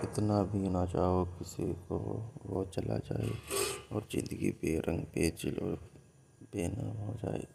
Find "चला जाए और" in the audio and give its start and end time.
2.74-4.06